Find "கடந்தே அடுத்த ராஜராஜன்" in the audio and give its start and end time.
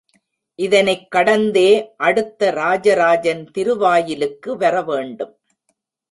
1.11-3.51